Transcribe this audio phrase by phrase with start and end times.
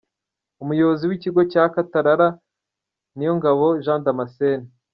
[0.63, 2.27] Umuyobozi w’ikigo cya Katarara
[3.17, 4.67] Niyongabo Jean Damascene.